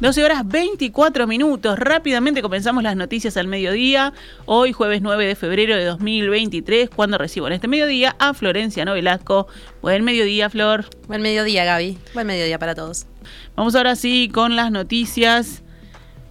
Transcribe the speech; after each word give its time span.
12 0.00 0.24
horas 0.24 0.46
24 0.46 1.26
minutos. 1.26 1.76
Rápidamente 1.76 2.40
comenzamos 2.40 2.84
las 2.84 2.94
noticias 2.94 3.36
al 3.36 3.48
mediodía. 3.48 4.12
Hoy, 4.46 4.72
jueves 4.72 5.02
9 5.02 5.26
de 5.26 5.34
febrero 5.34 5.76
de 5.76 5.84
2023, 5.86 6.88
cuando 6.88 7.18
recibo 7.18 7.48
en 7.48 7.54
este 7.54 7.66
mediodía 7.66 8.14
a 8.20 8.32
Florencia 8.32 8.84
Novelasco. 8.84 9.48
Buen 9.82 10.04
mediodía, 10.04 10.50
Flor. 10.50 10.84
Buen 11.08 11.20
mediodía, 11.20 11.64
Gaby. 11.64 11.98
Buen 12.14 12.28
mediodía 12.28 12.60
para 12.60 12.76
todos. 12.76 13.06
Vamos 13.56 13.74
ahora 13.74 13.96
sí 13.96 14.30
con 14.32 14.54
las 14.54 14.70
noticias. 14.70 15.64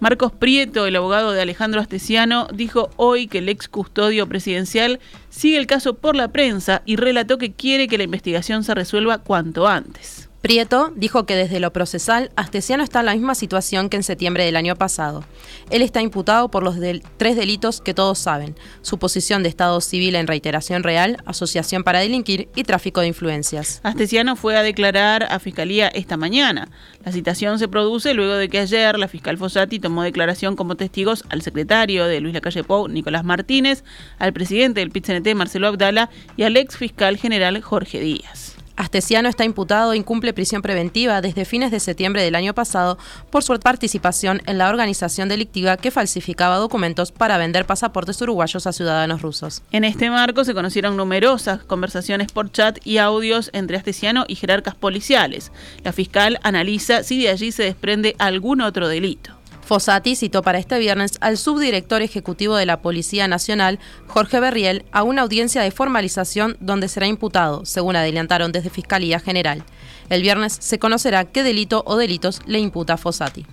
Marcos 0.00 0.32
Prieto, 0.32 0.86
el 0.86 0.96
abogado 0.96 1.32
de 1.32 1.42
Alejandro 1.42 1.82
Astesiano, 1.82 2.48
dijo 2.54 2.88
hoy 2.96 3.26
que 3.26 3.38
el 3.38 3.50
ex 3.50 3.68
custodio 3.68 4.26
presidencial 4.26 4.98
sigue 5.28 5.58
el 5.58 5.66
caso 5.66 5.92
por 5.92 6.16
la 6.16 6.28
prensa 6.28 6.80
y 6.86 6.96
relató 6.96 7.36
que 7.36 7.52
quiere 7.52 7.86
que 7.86 7.98
la 7.98 8.04
investigación 8.04 8.64
se 8.64 8.74
resuelva 8.74 9.18
cuanto 9.18 9.68
antes. 9.68 10.27
Prieto 10.40 10.92
dijo 10.94 11.26
que 11.26 11.34
desde 11.34 11.58
lo 11.58 11.72
procesal, 11.72 12.30
Astesiano 12.36 12.84
está 12.84 13.00
en 13.00 13.06
la 13.06 13.14
misma 13.14 13.34
situación 13.34 13.88
que 13.88 13.96
en 13.96 14.04
septiembre 14.04 14.44
del 14.44 14.54
año 14.54 14.76
pasado. 14.76 15.24
Él 15.70 15.82
está 15.82 16.00
imputado 16.00 16.48
por 16.48 16.62
los 16.62 16.76
tres 17.16 17.34
delitos 17.34 17.80
que 17.80 17.92
todos 17.92 18.20
saben, 18.20 18.54
su 18.80 18.98
posición 18.98 19.42
de 19.42 19.48
Estado 19.48 19.80
civil 19.80 20.14
en 20.14 20.28
reiteración 20.28 20.84
real, 20.84 21.16
asociación 21.26 21.82
para 21.82 21.98
delinquir 21.98 22.48
y 22.54 22.62
tráfico 22.62 23.00
de 23.00 23.08
influencias. 23.08 23.80
Astesiano 23.82 24.36
fue 24.36 24.56
a 24.56 24.62
declarar 24.62 25.26
a 25.28 25.40
Fiscalía 25.40 25.88
esta 25.88 26.16
mañana. 26.16 26.68
La 27.04 27.10
citación 27.10 27.58
se 27.58 27.66
produce 27.66 28.14
luego 28.14 28.34
de 28.34 28.48
que 28.48 28.60
ayer 28.60 28.96
la 28.96 29.08
fiscal 29.08 29.38
Fossati 29.38 29.80
tomó 29.80 30.04
declaración 30.04 30.54
como 30.54 30.76
testigos 30.76 31.24
al 31.30 31.42
secretario 31.42 32.06
de 32.06 32.20
Luis 32.20 32.34
Lacalle 32.34 32.62
Pou, 32.62 32.86
Nicolás 32.86 33.24
Martínez, 33.24 33.82
al 34.20 34.32
presidente 34.32 34.80
del 34.80 34.92
PIT-CNT, 34.92 35.34
Marcelo 35.34 35.66
Abdala, 35.66 36.10
y 36.36 36.44
al 36.44 36.56
ex 36.56 36.76
fiscal 36.76 37.16
general 37.16 37.60
Jorge 37.60 37.98
Díaz. 37.98 38.58
Astesiano 38.78 39.28
está 39.28 39.44
imputado 39.44 39.92
e 39.92 39.96
incumple 39.96 40.32
prisión 40.32 40.62
preventiva 40.62 41.20
desde 41.20 41.44
fines 41.44 41.72
de 41.72 41.80
septiembre 41.80 42.22
del 42.22 42.36
año 42.36 42.54
pasado 42.54 42.96
por 43.28 43.42
su 43.42 43.58
participación 43.58 44.40
en 44.46 44.56
la 44.56 44.68
organización 44.68 45.28
delictiva 45.28 45.76
que 45.76 45.90
falsificaba 45.90 46.58
documentos 46.58 47.10
para 47.10 47.38
vender 47.38 47.66
pasaportes 47.66 48.22
uruguayos 48.22 48.68
a 48.68 48.72
ciudadanos 48.72 49.20
rusos. 49.20 49.62
En 49.72 49.82
este 49.82 50.10
marco 50.10 50.44
se 50.44 50.54
conocieron 50.54 50.96
numerosas 50.96 51.64
conversaciones 51.64 52.30
por 52.30 52.52
chat 52.52 52.78
y 52.86 52.98
audios 52.98 53.50
entre 53.52 53.76
Astesiano 53.76 54.24
y 54.28 54.36
jerarcas 54.36 54.76
policiales. 54.76 55.50
La 55.82 55.92
fiscal 55.92 56.38
analiza 56.44 57.02
si 57.02 57.20
de 57.20 57.30
allí 57.30 57.50
se 57.50 57.64
desprende 57.64 58.14
algún 58.20 58.60
otro 58.60 58.86
delito. 58.86 59.37
Fossati 59.68 60.16
citó 60.16 60.40
para 60.40 60.58
este 60.58 60.78
viernes 60.78 61.18
al 61.20 61.36
subdirector 61.36 62.00
ejecutivo 62.00 62.56
de 62.56 62.64
la 62.64 62.80
Policía 62.80 63.28
Nacional, 63.28 63.78
Jorge 64.06 64.40
Berriel, 64.40 64.86
a 64.92 65.02
una 65.02 65.20
audiencia 65.20 65.60
de 65.60 65.70
formalización 65.70 66.56
donde 66.58 66.88
será 66.88 67.06
imputado, 67.06 67.66
según 67.66 67.94
adelantaron 67.94 68.50
desde 68.50 68.70
Fiscalía 68.70 69.20
General. 69.20 69.62
El 70.08 70.22
viernes 70.22 70.56
se 70.58 70.78
conocerá 70.78 71.26
qué 71.26 71.42
delito 71.42 71.82
o 71.86 71.98
delitos 71.98 72.40
le 72.46 72.60
imputa 72.60 72.96
Fossati. 72.96 73.44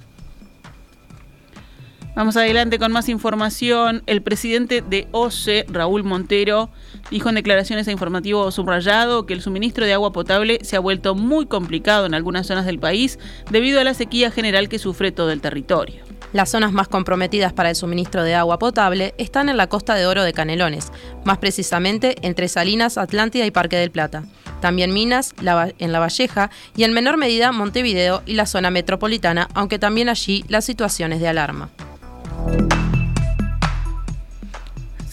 Vamos 2.16 2.38
adelante 2.38 2.80
con 2.80 2.94
más 2.94 3.10
información. 3.10 4.02
El 4.06 4.22
presidente 4.22 4.82
de 4.82 5.10
OCE, 5.12 5.66
Raúl 5.68 6.06
Montero, 6.06 6.70
dijo 7.12 7.28
en 7.28 7.36
declaraciones 7.36 7.90
a 7.90 7.92
informativo 7.92 8.50
subrayado 8.52 9.26
que 9.26 9.34
el 9.34 9.42
suministro 9.42 9.86
de 9.86 9.92
agua 9.92 10.14
potable 10.14 10.60
se 10.62 10.78
ha 10.78 10.80
vuelto 10.80 11.14
muy 11.14 11.46
complicado 11.46 12.06
en 12.06 12.14
algunas 12.14 12.48
zonas 12.48 12.66
del 12.66 12.80
país 12.80 13.20
debido 13.52 13.82
a 13.82 13.84
la 13.84 13.94
sequía 13.94 14.32
general 14.32 14.70
que 14.70 14.80
sufre 14.80 15.12
todo 15.12 15.34
el 15.34 15.42
territorio. 15.42 16.04
Las 16.32 16.52
zonas 16.52 16.72
más 16.72 16.88
comprometidas 16.88 17.52
para 17.52 17.70
el 17.70 17.76
suministro 17.76 18.24
de 18.24 18.34
agua 18.34 18.60
potable 18.60 19.14
están 19.18 19.50
en 19.50 19.58
la 19.58 19.68
costa 19.68 19.94
de 19.96 20.06
Oro 20.06 20.24
de 20.24 20.32
Canelones, 20.32 20.94
más 21.26 21.38
precisamente 21.40 22.16
entre 22.22 22.48
Salinas, 22.48 22.98
Atlántida 22.98 23.46
y 23.46 23.52
Parque 23.52 23.76
del 23.76 23.92
Plata. 23.92 24.24
También 24.62 24.94
Minas, 24.94 25.36
en 25.42 25.92
La 25.92 26.00
Valleja 26.00 26.50
y 26.78 26.86
en 26.86 26.94
menor 26.94 27.18
medida 27.18 27.52
Montevideo 27.52 28.24
y 28.26 28.36
la 28.36 28.46
zona 28.46 28.72
metropolitana, 28.72 29.50
aunque 29.54 29.80
también 29.80 30.08
allí 30.08 30.46
la 30.48 30.62
situación 30.62 31.12
es 31.12 31.20
de 31.20 31.28
alarma. 31.28 31.70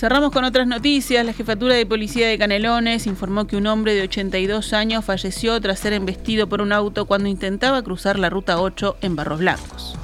Cerramos 0.03 0.33
con 0.33 0.43
otras 0.43 0.67
noticias. 0.67 1.25
La 1.25 1.33
jefatura 1.33 1.77
de 1.77 1.87
policía 1.87 2.27
de 2.27 2.37
Canelones 2.37 3.07
informó 3.07 3.47
que 3.47 3.57
un 3.57 3.69
hombre 3.69 3.95
de 3.95 4.03
82 4.03 4.73
años 4.73 5.05
falleció 5.05 5.61
tras 5.61 5.79
ser 5.79 5.93
embestido 5.93 6.49
por 6.49 6.61
un 6.61 6.73
auto 6.73 7.07
cuando 7.07 7.29
intentaba 7.29 7.83
cruzar 7.83 8.19
la 8.19 8.29
ruta 8.29 8.61
8 8.61 8.97
en 9.01 9.15
Barros 9.15 9.39
Blancos. 9.39 10.02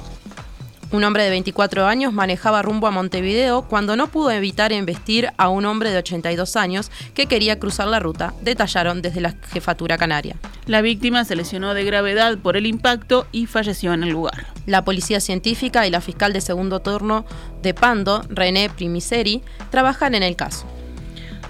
Un 0.91 1.03
hombre 1.03 1.23
de 1.23 1.29
24 1.29 1.85
años 1.85 2.13
manejaba 2.13 2.63
rumbo 2.63 2.87
a 2.87 2.91
Montevideo 2.91 3.61
cuando 3.61 3.95
no 3.95 4.07
pudo 4.07 4.31
evitar 4.31 4.71
embestir 4.73 5.29
a 5.37 5.47
un 5.47 5.65
hombre 5.65 5.91
de 5.91 5.99
82 5.99 6.55
años 6.55 6.89
que 7.13 7.27
quería 7.27 7.59
cruzar 7.59 7.87
la 7.87 7.99
ruta, 7.99 8.33
detallaron 8.41 9.03
desde 9.03 9.21
la 9.21 9.35
jefatura 9.51 9.99
canaria. 9.99 10.35
La 10.65 10.81
víctima 10.81 11.25
se 11.25 11.35
lesionó 11.35 11.75
de 11.75 11.83
gravedad 11.83 12.39
por 12.39 12.57
el 12.57 12.65
impacto 12.65 13.27
y 13.31 13.45
falleció 13.45 13.93
en 13.93 14.01
el 14.01 14.09
lugar. 14.09 14.47
La 14.65 14.83
policía 14.83 15.19
científica 15.19 15.85
y 15.85 15.91
la 15.91 16.01
fiscal 16.01 16.33
de 16.33 16.41
segundo 16.41 16.79
turno 16.79 17.23
de 17.61 17.75
Pando, 17.75 18.23
René 18.27 18.71
Primiseri, 18.71 19.43
trabajan 19.69 20.15
en 20.15 20.23
el 20.23 20.35
caso. 20.35 20.65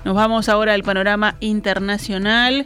Nos 0.04 0.16
vamos 0.16 0.50
ahora 0.50 0.74
al 0.74 0.84
panorama 0.84 1.38
internacional. 1.40 2.66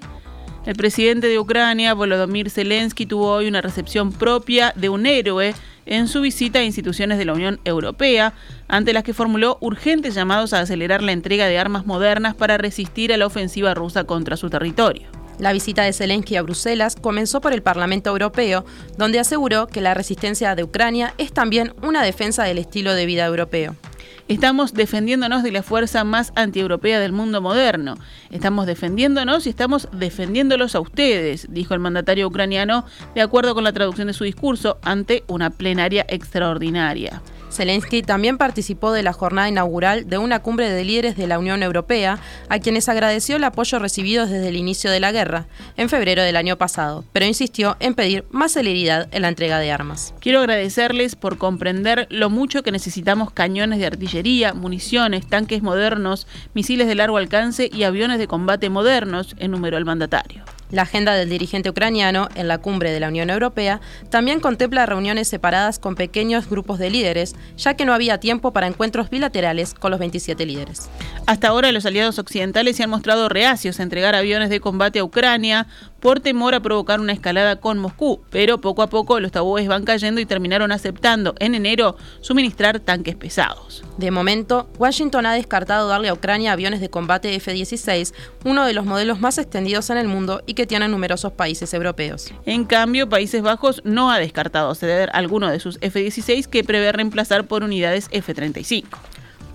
El 0.65 0.75
presidente 0.75 1.27
de 1.27 1.37
Ucrania, 1.37 1.93
Volodymyr 1.93 2.49
Zelensky, 2.49 3.05
tuvo 3.05 3.29
hoy 3.29 3.47
una 3.47 3.61
recepción 3.61 4.11
propia 4.11 4.73
de 4.75 4.89
un 4.89 5.05
héroe 5.05 5.53
en 5.85 6.07
su 6.07 6.21
visita 6.21 6.59
a 6.59 6.63
instituciones 6.63 7.17
de 7.17 7.25
la 7.25 7.33
Unión 7.33 7.59
Europea, 7.65 8.33
ante 8.67 8.93
las 8.93 9.03
que 9.03 9.13
formuló 9.13 9.57
urgentes 9.61 10.15
llamados 10.15 10.53
a 10.53 10.59
acelerar 10.59 11.01
la 11.01 11.11
entrega 11.11 11.47
de 11.47 11.57
armas 11.57 11.85
modernas 11.85 12.35
para 12.35 12.57
resistir 12.57 13.13
a 13.13 13.17
la 13.17 13.25
ofensiva 13.25 13.73
rusa 13.73 14.03
contra 14.03 14.37
su 14.37 14.49
territorio. 14.49 15.07
La 15.39 15.51
visita 15.51 15.83
de 15.83 15.93
Zelensky 15.93 16.35
a 16.35 16.43
Bruselas 16.43 16.95
comenzó 16.95 17.41
por 17.41 17.53
el 17.53 17.63
Parlamento 17.63 18.11
Europeo, 18.11 18.65
donde 18.97 19.19
aseguró 19.19 19.67
que 19.67 19.81
la 19.81 19.93
resistencia 19.93 20.55
de 20.55 20.63
Ucrania 20.63 21.13
es 21.17 21.33
también 21.33 21.73
una 21.81 22.03
defensa 22.03 22.43
del 22.43 22.59
estilo 22.59 22.93
de 22.93 23.05
vida 23.05 23.25
europeo. 23.25 23.75
Estamos 24.29 24.73
defendiéndonos 24.73 25.43
de 25.43 25.51
la 25.51 25.63
fuerza 25.63 26.05
más 26.05 26.31
antieuropea 26.35 26.99
del 27.01 27.11
mundo 27.11 27.41
moderno. 27.41 27.95
Estamos 28.31 28.65
defendiéndonos 28.65 29.45
y 29.45 29.49
estamos 29.49 29.89
defendiéndolos 29.91 30.75
a 30.75 30.79
ustedes, 30.79 31.47
dijo 31.49 31.73
el 31.73 31.81
mandatario 31.81 32.27
ucraniano, 32.27 32.85
de 33.15 33.21
acuerdo 33.21 33.53
con 33.53 33.65
la 33.65 33.73
traducción 33.73 34.07
de 34.07 34.13
su 34.13 34.23
discurso 34.23 34.79
ante 34.81 35.25
una 35.27 35.49
plenaria 35.49 36.05
extraordinaria. 36.07 37.21
Zelensky 37.53 38.01
también 38.01 38.37
participó 38.37 38.91
de 38.91 39.03
la 39.03 39.13
jornada 39.13 39.47
inaugural 39.47 40.09
de 40.09 40.17
una 40.17 40.39
cumbre 40.39 40.69
de 40.69 40.83
líderes 40.83 41.15
de 41.15 41.27
la 41.27 41.39
Unión 41.39 41.63
Europea, 41.63 42.19
a 42.49 42.59
quienes 42.59 42.89
agradeció 42.89 43.37
el 43.37 43.43
apoyo 43.43 43.79
recibido 43.79 44.25
desde 44.25 44.49
el 44.49 44.57
inicio 44.57 44.91
de 44.91 44.99
la 44.99 45.11
guerra, 45.11 45.45
en 45.77 45.89
febrero 45.89 46.23
del 46.23 46.35
año 46.35 46.57
pasado, 46.57 47.05
pero 47.13 47.25
insistió 47.25 47.77
en 47.79 47.93
pedir 47.93 48.25
más 48.31 48.53
celeridad 48.53 49.07
en 49.11 49.21
la 49.21 49.29
entrega 49.29 49.59
de 49.59 49.71
armas. 49.71 50.13
Quiero 50.19 50.39
agradecerles 50.39 51.15
por 51.15 51.37
comprender 51.37 52.07
lo 52.09 52.29
mucho 52.29 52.63
que 52.63 52.71
necesitamos 52.71 53.31
cañones 53.31 53.79
de 53.79 53.87
artillería, 53.87 54.53
municiones, 54.53 55.27
tanques 55.27 55.61
modernos, 55.61 56.27
misiles 56.53 56.87
de 56.87 56.95
largo 56.95 57.17
alcance 57.17 57.69
y 57.71 57.83
aviones 57.83 58.19
de 58.19 58.27
combate 58.27 58.69
modernos, 58.69 59.35
enumeró 59.39 59.77
el 59.77 59.85
mandatario. 59.85 60.43
La 60.73 60.81
agenda 60.81 61.13
del 61.13 61.29
dirigente 61.29 61.69
ucraniano 61.69 62.29
en 62.33 62.47
la 62.47 62.57
cumbre 62.57 62.91
de 62.91 62.99
la 62.99 63.09
Unión 63.09 63.29
Europea 63.29 63.79
también 64.09 64.39
contempla 64.39 64.87
reuniones 64.87 65.27
separadas 65.27 65.77
con 65.77 65.93
pequeños 65.93 66.49
grupos 66.49 66.79
de 66.79 66.89
líderes, 66.89 67.35
ya 67.57 67.75
que 67.75 67.85
no 67.85 67.93
había 67.93 68.19
tiempo 68.19 68.53
para 68.53 68.65
encuentros 68.65 69.11
bilaterales 69.11 69.75
con 69.75 69.91
los 69.91 69.99
27 69.99 70.47
líderes. 70.47 70.89
Hasta 71.27 71.49
ahora 71.49 71.71
los 71.71 71.85
aliados 71.85 72.17
occidentales 72.17 72.75
se 72.75 72.83
han 72.83 72.89
mostrado 72.89 73.29
reacios 73.29 73.79
a 73.79 73.83
entregar 73.83 74.15
aviones 74.15 74.49
de 74.49 74.59
combate 74.61 74.97
a 74.97 75.03
Ucrania 75.03 75.67
por 75.99 76.19
temor 76.19 76.53
a 76.53 76.59
provocar 76.59 76.99
una 76.99 77.13
escalada 77.13 77.61
con 77.61 77.77
Moscú, 77.77 78.21
pero 78.29 78.59
poco 78.59 78.81
a 78.81 78.89
poco 78.89 79.21
los 79.21 79.31
tabúes 79.31 79.69
van 79.69 79.85
cayendo 79.85 80.19
y 80.19 80.25
terminaron 80.25 80.73
aceptando 80.73 81.33
en 81.39 81.55
enero 81.55 81.95
suministrar 82.19 82.81
tanques 82.81 83.15
pesados. 83.15 83.85
De 83.97 84.11
momento, 84.11 84.67
Washington 84.77 85.27
ha 85.27 85.33
descartado 85.33 85.87
darle 85.87 86.09
a 86.09 86.13
Ucrania 86.13 86.51
aviones 86.51 86.81
de 86.81 86.89
combate 86.89 87.33
F-16, 87.35 88.13
uno 88.43 88.65
de 88.65 88.73
los 88.73 88.85
modelos 88.85 89.21
más 89.21 89.37
extendidos 89.37 89.91
en 89.91 89.97
el 89.97 90.09
mundo 90.09 90.41
y 90.45 90.55
que 90.63 90.67
tienen 90.67 90.91
numerosos 90.91 91.33
países 91.33 91.73
europeos. 91.73 92.31
En 92.45 92.63
cambio, 92.63 93.09
Países 93.09 93.41
Bajos 93.41 93.81
no 93.83 94.09
ha 94.09 94.17
descartado 94.17 94.73
ceder 94.75 95.09
alguno 95.11 95.51
de 95.51 95.59
sus 95.59 95.77
F-16 95.81 96.47
que 96.47 96.63
prevé 96.63 96.89
reemplazar 96.93 97.47
por 97.47 97.65
unidades 97.65 98.07
F-35. 98.11 98.85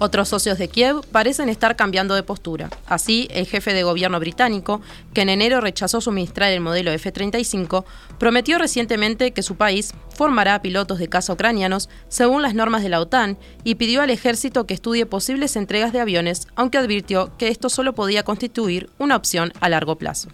Otros 0.00 0.28
socios 0.28 0.58
de 0.58 0.68
Kiev 0.68 1.00
parecen 1.10 1.48
estar 1.48 1.76
cambiando 1.76 2.14
de 2.14 2.22
postura. 2.22 2.68
Así, 2.86 3.26
el 3.30 3.46
jefe 3.46 3.72
de 3.72 3.84
gobierno 3.84 4.20
británico, 4.20 4.82
que 5.14 5.22
en 5.22 5.30
enero 5.30 5.62
rechazó 5.62 6.02
suministrar 6.02 6.52
el 6.52 6.60
modelo 6.60 6.90
F-35, 6.90 7.86
prometió 8.18 8.58
recientemente 8.58 9.32
que 9.32 9.42
su 9.42 9.56
país 9.56 9.94
formará 10.14 10.60
pilotos 10.60 10.98
de 10.98 11.08
caza 11.08 11.32
ucranianos 11.32 11.88
según 12.08 12.42
las 12.42 12.54
normas 12.54 12.82
de 12.82 12.90
la 12.90 13.00
OTAN 13.00 13.38
y 13.64 13.76
pidió 13.76 14.02
al 14.02 14.10
ejército 14.10 14.66
que 14.66 14.74
estudie 14.74 15.06
posibles 15.06 15.56
entregas 15.56 15.94
de 15.94 16.00
aviones, 16.00 16.48
aunque 16.54 16.76
advirtió 16.76 17.34
que 17.38 17.48
esto 17.48 17.70
solo 17.70 17.94
podía 17.94 18.24
constituir 18.24 18.90
una 18.98 19.16
opción 19.16 19.54
a 19.58 19.70
largo 19.70 19.96
plazo. 19.96 20.28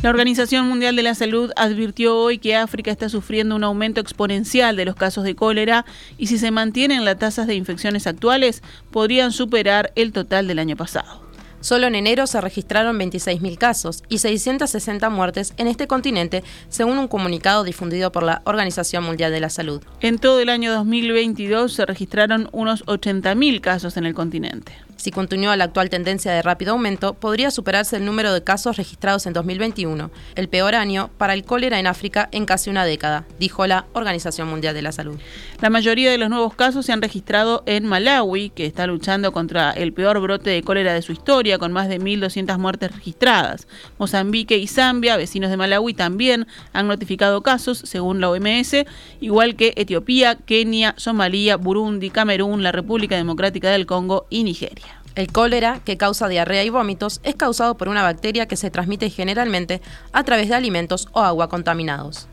La 0.00 0.10
Organización 0.10 0.68
Mundial 0.68 0.94
de 0.94 1.02
la 1.02 1.16
Salud 1.16 1.50
advirtió 1.56 2.16
hoy 2.16 2.38
que 2.38 2.54
África 2.54 2.92
está 2.92 3.08
sufriendo 3.08 3.56
un 3.56 3.64
aumento 3.64 4.00
exponencial 4.00 4.76
de 4.76 4.84
los 4.84 4.94
casos 4.94 5.24
de 5.24 5.34
cólera 5.34 5.84
y 6.16 6.28
si 6.28 6.38
se 6.38 6.52
mantienen 6.52 7.04
las 7.04 7.18
tasas 7.18 7.48
de 7.48 7.56
infecciones 7.56 8.06
actuales 8.06 8.62
podrían 8.92 9.32
superar 9.32 9.92
el 9.96 10.12
total 10.12 10.46
del 10.46 10.60
año 10.60 10.76
pasado. 10.76 11.26
Solo 11.60 11.88
en 11.88 11.96
enero 11.96 12.28
se 12.28 12.40
registraron 12.40 12.96
26.000 12.96 13.58
casos 13.58 14.04
y 14.08 14.18
660 14.18 15.10
muertes 15.10 15.52
en 15.56 15.66
este 15.66 15.88
continente, 15.88 16.44
según 16.68 16.98
un 16.98 17.08
comunicado 17.08 17.64
difundido 17.64 18.12
por 18.12 18.22
la 18.22 18.42
Organización 18.44 19.02
Mundial 19.02 19.32
de 19.32 19.40
la 19.40 19.50
Salud. 19.50 19.82
En 20.00 20.18
todo 20.18 20.38
el 20.38 20.48
año 20.48 20.72
2022 20.74 21.72
se 21.72 21.84
registraron 21.84 22.48
unos 22.52 22.86
80.000 22.86 23.60
casos 23.60 23.96
en 23.96 24.06
el 24.06 24.14
continente. 24.14 24.87
Si 24.98 25.12
continúa 25.12 25.56
la 25.56 25.62
actual 25.62 25.90
tendencia 25.90 26.32
de 26.32 26.42
rápido 26.42 26.72
aumento, 26.72 27.14
podría 27.14 27.52
superarse 27.52 27.96
el 27.96 28.04
número 28.04 28.32
de 28.32 28.42
casos 28.42 28.76
registrados 28.76 29.26
en 29.26 29.32
2021, 29.32 30.10
el 30.34 30.48
peor 30.48 30.74
año 30.74 31.10
para 31.18 31.34
el 31.34 31.44
cólera 31.44 31.78
en 31.78 31.86
África 31.86 32.28
en 32.32 32.46
casi 32.46 32.68
una 32.68 32.84
década, 32.84 33.24
dijo 33.38 33.64
la 33.68 33.86
Organización 33.92 34.48
Mundial 34.48 34.74
de 34.74 34.82
la 34.82 34.90
Salud. 34.90 35.16
La 35.60 35.70
mayoría 35.70 36.10
de 36.10 36.18
los 36.18 36.30
nuevos 36.30 36.56
casos 36.56 36.84
se 36.84 36.92
han 36.92 37.00
registrado 37.00 37.62
en 37.66 37.86
Malawi, 37.86 38.50
que 38.50 38.66
está 38.66 38.88
luchando 38.88 39.30
contra 39.30 39.70
el 39.70 39.92
peor 39.92 40.18
brote 40.18 40.50
de 40.50 40.64
cólera 40.64 40.92
de 40.92 41.02
su 41.02 41.12
historia, 41.12 41.58
con 41.58 41.70
más 41.70 41.88
de 41.88 42.00
1.200 42.00 42.58
muertes 42.58 42.90
registradas. 42.90 43.68
Mozambique 43.98 44.58
y 44.58 44.66
Zambia, 44.66 45.16
vecinos 45.16 45.50
de 45.50 45.56
Malawi, 45.56 45.94
también 45.94 46.48
han 46.72 46.88
notificado 46.88 47.40
casos, 47.44 47.78
según 47.84 48.20
la 48.20 48.30
OMS, 48.30 48.84
igual 49.20 49.54
que 49.54 49.74
Etiopía, 49.76 50.34
Kenia, 50.34 50.94
Somalia, 50.96 51.56
Burundi, 51.56 52.10
Camerún, 52.10 52.64
la 52.64 52.72
República 52.72 53.14
Democrática 53.14 53.70
del 53.70 53.86
Congo 53.86 54.26
y 54.28 54.42
Nigeria. 54.42 54.87
El 55.14 55.32
cólera, 55.32 55.80
que 55.84 55.96
causa 55.96 56.28
diarrea 56.28 56.64
y 56.64 56.70
vómitos, 56.70 57.20
es 57.22 57.34
causado 57.34 57.76
por 57.76 57.88
una 57.88 58.02
bacteria 58.02 58.46
que 58.46 58.56
se 58.56 58.70
transmite 58.70 59.10
generalmente 59.10 59.80
a 60.12 60.24
través 60.24 60.48
de 60.48 60.54
alimentos 60.54 61.08
o 61.12 61.20
agua 61.20 61.48
contaminados. 61.48 62.28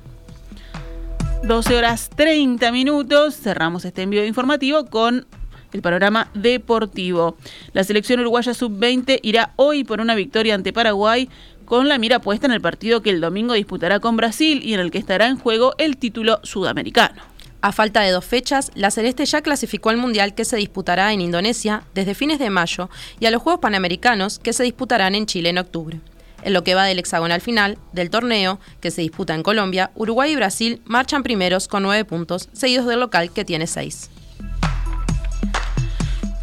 12 1.44 1.76
horas 1.76 2.10
30 2.16 2.72
minutos, 2.72 3.36
cerramos 3.36 3.86
este 3.86 4.02
envío 4.02 4.26
informativo 4.26 4.86
con 4.86 5.28
el 5.74 5.82
panorama 5.82 6.30
deportivo. 6.34 7.38
La 7.74 7.84
selección 7.84 8.20
uruguaya 8.20 8.54
sub-20 8.54 9.20
irá 9.22 9.54
hoy 9.56 9.84
por 9.84 10.02
una 10.02 10.16
victoria 10.16 10.56
ante 10.56 10.74
Paraguay 10.74 11.30
con 11.66 11.88
la 11.88 11.98
mira 11.98 12.20
puesta 12.20 12.48
en 12.48 12.54
el 12.54 12.62
partido 12.62 13.02
que 13.02 13.10
el 13.10 13.22
domingo 13.22 13.54
disputará 13.54 14.00
con 14.00 14.18
Brasil 14.18 14.62
y 14.64 14.74
en 14.74 14.80
el 14.80 14.92
que 14.92 14.98
estará 14.98 15.28
en 15.28 15.38
juego 15.38 15.74
el 15.78 15.98
título 15.98 16.40
sudamericano. 16.44 17.35
A 17.66 17.72
falta 17.72 18.02
de 18.02 18.12
dos 18.12 18.24
fechas, 18.24 18.72
la 18.76 18.92
Celeste 18.92 19.26
ya 19.26 19.42
clasificó 19.42 19.90
al 19.90 19.98
Mundial 19.98 20.36
que 20.36 20.46
se 20.46 20.56
disputará 20.56 21.12
en 21.14 21.20
Indonesia 21.20 21.82
desde 21.96 22.14
fines 22.14 22.38
de 22.38 22.52
mayo 22.52 22.92
y 23.20 23.26
a 23.26 23.32
los 23.32 23.42
Juegos 23.42 23.60
Panamericanos 23.60 24.38
que 24.38 24.54
se 24.54 24.62
disputarán 24.62 25.16
en 25.16 25.26
Chile 25.26 25.50
en 25.50 25.58
octubre. 25.58 26.00
En 26.44 26.54
lo 26.54 26.64
que 26.64 26.76
va 26.76 26.86
del 26.86 27.00
hexagonal 27.00 27.42
final 27.42 27.80
del 27.92 28.12
torneo, 28.12 28.60
que 28.82 28.92
se 28.92 29.02
disputa 29.02 29.34
en 29.34 29.42
Colombia, 29.42 29.90
Uruguay 29.96 30.34
y 30.34 30.36
Brasil 30.36 30.80
marchan 30.86 31.24
primeros 31.24 31.68
con 31.68 31.82
nueve 31.82 32.06
puntos, 32.06 32.50
seguidos 32.54 32.86
del 32.86 33.00
local 33.00 33.32
que 33.32 33.46
tiene 33.46 33.66
seis. 33.66 34.12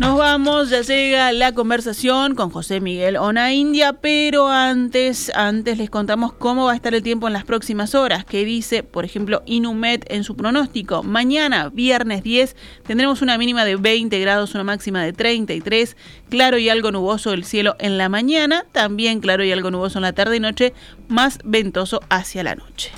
Nos 0.02 0.18
vamos, 0.18 0.70
ya 0.70 0.80
llega 0.80 1.30
la 1.30 1.54
conversación 1.54 2.34
con 2.34 2.50
José 2.50 2.80
Miguel 2.80 3.16
Ona 3.16 3.52
India, 3.52 3.92
pero 3.92 4.48
antes, 4.48 5.30
antes 5.32 5.78
les 5.78 5.90
contamos 5.90 6.32
cómo 6.32 6.64
va 6.64 6.72
a 6.72 6.74
estar 6.74 6.92
el 6.92 7.04
tiempo 7.04 7.28
en 7.28 7.32
las 7.32 7.44
próximas 7.44 7.94
horas, 7.94 8.24
que 8.24 8.44
dice, 8.44 8.82
por 8.82 9.04
ejemplo, 9.04 9.44
Inumet 9.46 10.04
en 10.12 10.24
su 10.24 10.34
pronóstico. 10.34 11.04
Mañana, 11.04 11.68
viernes 11.68 12.24
10, 12.24 12.56
tendremos 12.84 13.22
una 13.22 13.38
mínima 13.38 13.64
de 13.64 13.76
20 13.76 14.18
grados, 14.18 14.56
una 14.56 14.64
máxima 14.64 15.04
de 15.04 15.12
33, 15.12 15.96
claro 16.28 16.58
y 16.58 16.68
algo 16.68 16.90
nuboso 16.90 17.32
el 17.32 17.44
cielo 17.44 17.76
en 17.78 17.96
la 17.96 18.08
mañana, 18.08 18.66
también 18.72 19.20
claro 19.20 19.44
y 19.44 19.52
algo 19.52 19.70
nuboso 19.70 20.00
en 20.00 20.02
la 20.02 20.14
tarde 20.14 20.38
y 20.38 20.40
noche, 20.40 20.74
más 21.06 21.38
ventoso 21.44 22.00
hacia 22.08 22.42
la 22.42 22.56
noche. 22.56 22.90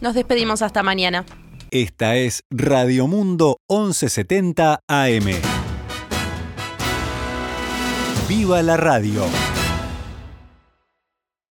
Nos 0.00 0.14
despedimos 0.14 0.62
hasta 0.62 0.82
mañana. 0.82 1.26
Esta 1.70 2.16
es 2.16 2.44
Radio 2.50 3.06
Mundo 3.06 3.58
1170 3.68 4.80
AM. 4.88 5.55
¡Viva 8.28 8.60
la 8.60 8.76
radio! 8.76 9.22